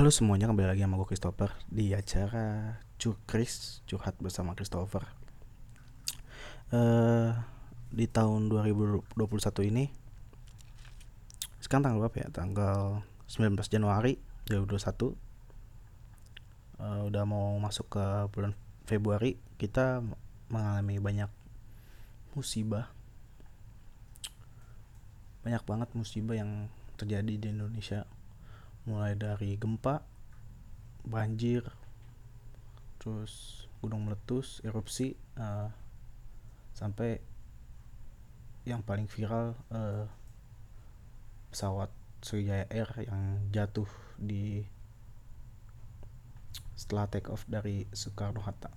[0.00, 5.04] Halo semuanya, kembali lagi sama gue Christopher di acara Cukris Curhat bersama Christopher.
[6.72, 7.36] Eh
[7.92, 9.12] di tahun 2021
[9.68, 9.92] ini
[11.60, 12.28] sekarang tanggal berapa ya?
[12.32, 14.16] Tanggal 19 Januari
[14.48, 15.12] 2021.
[16.80, 18.56] Eh, udah mau masuk ke bulan
[18.88, 20.00] Februari, kita
[20.48, 21.28] mengalami banyak
[22.32, 22.88] musibah.
[25.44, 28.08] Banyak banget musibah yang terjadi di Indonesia
[28.88, 30.00] mulai dari gempa,
[31.04, 31.64] banjir,
[33.00, 35.72] terus gunung meletus, erupsi, uh,
[36.76, 37.20] sampai
[38.68, 40.04] yang paling viral uh,
[41.48, 41.88] pesawat
[42.20, 43.88] Sriwijaya Air yang jatuh
[44.20, 44.60] di
[46.76, 48.72] setelah take off dari Soekarno Hatta.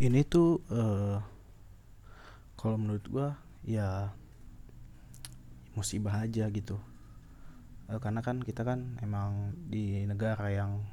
[0.00, 1.20] Ini tuh uh,
[2.60, 4.12] kalau menurut gua ya
[5.72, 6.76] musibah aja gitu.
[7.88, 10.84] E, karena kan kita kan emang di negara yang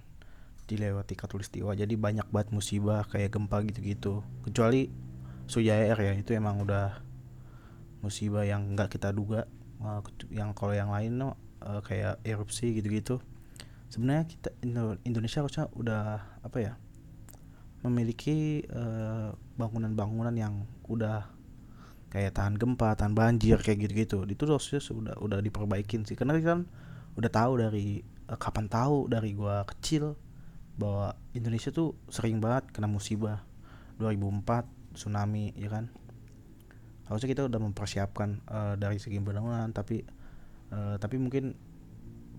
[0.68, 4.24] dilewati katulistiwa jadi banyak banget musibah kayak gempa gitu-gitu.
[4.48, 4.88] Kecuali
[5.52, 7.04] Sujaya Air ya itu emang udah
[8.00, 9.44] musibah yang nggak kita duga.
[9.84, 9.88] E,
[10.40, 13.20] yang kalau yang lain no e, kayak erupsi gitu-gitu.
[13.92, 14.56] Sebenarnya kita
[15.04, 16.74] Indonesia harusnya udah apa ya
[17.88, 18.68] memiliki
[19.56, 21.37] bangunan-bangunan yang udah
[22.08, 24.24] kayak tahan gempa, tahan banjir kayak gitu-gitu.
[24.28, 26.16] Itu harusnya sudah udah diperbaikin sih.
[26.16, 26.68] Karena kan
[27.20, 30.16] udah tahu dari uh, kapan tahu dari gua kecil
[30.78, 33.44] bahwa Indonesia tuh sering banget kena musibah.
[33.98, 35.90] 2004 tsunami ya kan.
[37.10, 40.06] Harusnya kita udah mempersiapkan uh, dari segi bangunan tapi
[40.70, 41.56] uh, tapi mungkin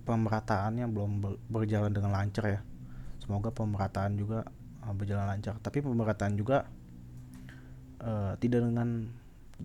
[0.07, 1.11] pemerataannya belum
[1.51, 2.61] berjalan dengan lancar ya.
[3.19, 4.47] Semoga pemerataan juga
[4.87, 5.59] uh, berjalan lancar.
[5.61, 6.65] Tapi pemerataan juga
[8.01, 9.11] uh, tidak dengan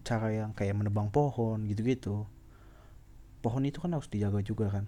[0.01, 2.25] cara yang kayak menebang pohon gitu-gitu.
[3.45, 4.85] Pohon itu kan harus dijaga juga kan.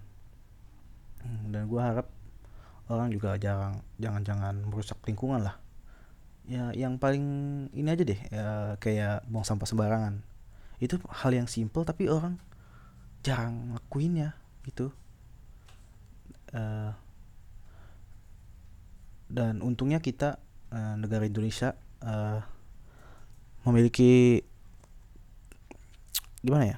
[1.22, 2.10] Hmm, dan gue harap
[2.90, 5.62] orang juga jarang jangan-jangan merusak lingkungan lah.
[6.46, 7.26] Ya yang paling
[7.74, 10.22] ini aja deh ya, kayak buang sampah sembarangan.
[10.82, 12.42] Itu hal yang simple tapi orang
[13.26, 14.94] jarang ya gitu.
[16.54, 16.94] Uh,
[19.26, 20.38] dan untungnya kita
[20.70, 21.74] uh, negara Indonesia
[22.06, 22.40] uh,
[23.66, 24.46] memiliki
[26.46, 26.78] gimana ya?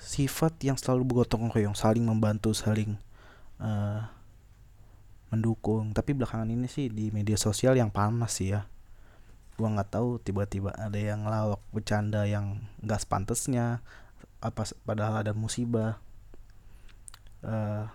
[0.00, 2.96] Sifat yang selalu bergotong royong saling membantu saling
[3.60, 4.08] uh,
[5.28, 5.92] mendukung.
[5.92, 8.64] Tapi belakangan ini sih di media sosial yang panas sih ya.
[9.60, 13.84] Gua nggak tahu tiba-tiba ada yang lawak bercanda yang nggak sepantesnya
[14.40, 16.00] apa padahal ada musibah.
[17.44, 17.86] Uh,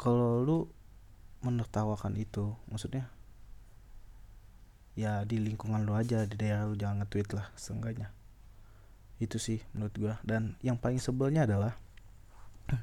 [0.00, 0.58] kalau lu
[1.42, 3.10] menertawakan itu maksudnya
[4.92, 8.12] ya di lingkungan lu aja di daerah lu jangan nge-tweet lah seenggaknya.
[9.22, 10.14] Itu sih menurut gua.
[10.20, 11.78] Dan yang paling sebelnya adalah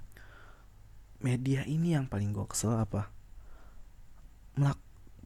[1.25, 3.11] media ini yang paling gua kesel apa?
[4.57, 4.79] Melak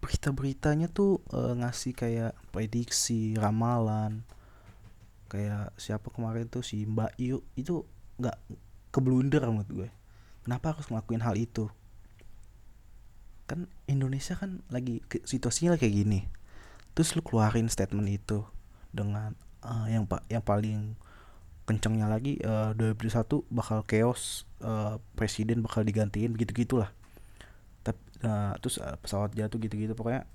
[0.03, 4.27] berita-beritanya tuh e, ngasih kayak prediksi ramalan
[5.31, 7.87] kayak siapa kemarin tuh si Mbak Yu itu
[8.19, 8.35] nggak
[8.91, 9.89] keblunder menurut gue
[10.43, 11.71] kenapa harus ngelakuin hal itu?
[13.47, 16.42] Kan Indonesia kan lagi situasinya kayak gini
[16.93, 18.45] terus lu keluarin statement itu
[18.93, 19.33] dengan
[19.65, 20.93] uh, yang pak yang paling
[21.65, 26.91] kencengnya lagi uh, 2021 bakal chaos uh, presiden bakal digantiin begitu gitulah
[27.81, 30.27] tapi uh, terus uh, pesawat jatuh gitu gitu pokoknya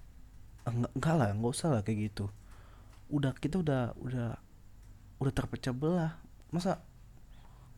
[0.69, 2.29] enggak, enggak lah nggak usah lah kayak gitu.
[3.09, 4.37] Udah kita udah udah
[5.19, 6.21] udah terpecah belah.
[6.53, 6.85] Masa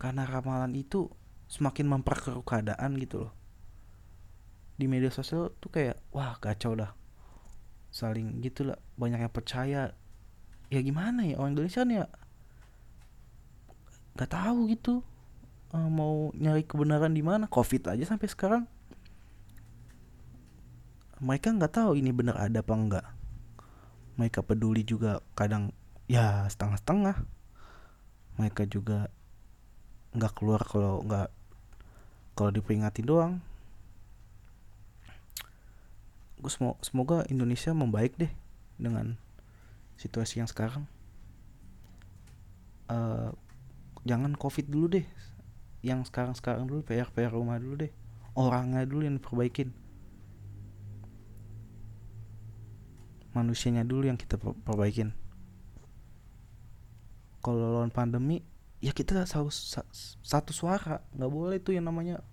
[0.01, 1.11] karena ramalan itu
[1.51, 3.33] semakin memperkeruh keadaan gitu loh.
[4.75, 7.00] Di media sosial tuh kayak wah kacau dah
[7.91, 9.95] saling gitulah banyak yang percaya.
[10.71, 12.07] Ya gimana ya orang Indonesia kan ya
[14.15, 15.03] nggak tahu gitu
[15.75, 17.51] uh, mau nyari kebenaran di mana.
[17.51, 18.65] Covid aja sampai sekarang.
[21.21, 23.07] Mereka nggak tahu ini benar ada apa enggak
[24.21, 25.73] mereka peduli juga kadang
[26.05, 27.25] ya setengah-setengah.
[28.37, 29.09] Mereka juga
[30.13, 31.33] nggak keluar kalau nggak
[32.37, 33.35] kalau diperingatin doang
[36.81, 38.33] semoga Indonesia membaik deh
[38.81, 39.21] dengan
[40.01, 40.89] situasi yang sekarang.
[42.89, 43.35] Uh,
[44.09, 45.07] jangan covid dulu deh.
[45.85, 47.93] Yang sekarang sekarang dulu PR PR rumah dulu deh.
[48.33, 49.75] Orangnya dulu yang diperbaikin.
[53.37, 55.13] Manusianya dulu yang kita perbaikin.
[57.41, 58.45] Kalau lawan pandemi
[58.81, 59.53] ya kita satu,
[60.25, 61.05] satu suara.
[61.13, 62.25] Nggak boleh tuh yang namanya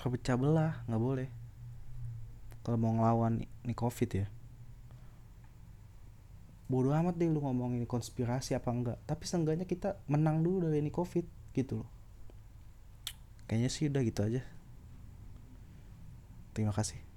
[0.00, 0.80] terpecah belah.
[0.88, 1.41] Nggak boleh
[2.62, 4.26] kalau mau ngelawan nih covid ya.
[6.70, 8.98] Bodoh amat deh lu ngomongin konspirasi apa enggak.
[9.04, 11.90] Tapi seenggaknya kita menang dulu dari ini covid gitu loh.
[13.44, 14.42] Kayaknya sih udah gitu aja.
[16.56, 17.11] Terima kasih